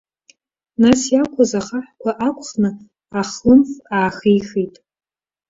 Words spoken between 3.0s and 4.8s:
ахлымв аахихит.